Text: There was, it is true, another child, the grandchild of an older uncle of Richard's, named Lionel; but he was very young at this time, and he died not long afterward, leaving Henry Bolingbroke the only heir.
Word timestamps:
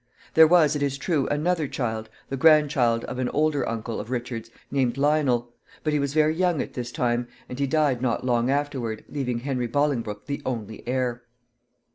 There 0.33 0.47
was, 0.47 0.75
it 0.75 0.81
is 0.81 0.97
true, 0.97 1.27
another 1.27 1.67
child, 1.67 2.09
the 2.29 2.35
grandchild 2.35 3.03
of 3.05 3.19
an 3.19 3.29
older 3.29 3.69
uncle 3.69 3.99
of 3.99 4.09
Richard's, 4.09 4.49
named 4.71 4.97
Lionel; 4.97 5.51
but 5.83 5.93
he 5.93 5.99
was 5.99 6.15
very 6.15 6.33
young 6.33 6.59
at 6.59 6.73
this 6.73 6.91
time, 6.91 7.27
and 7.47 7.59
he 7.59 7.67
died 7.67 8.01
not 8.01 8.25
long 8.25 8.49
afterward, 8.49 9.05
leaving 9.09 9.41
Henry 9.41 9.67
Bolingbroke 9.67 10.25
the 10.25 10.41
only 10.43 10.81
heir. 10.87 11.21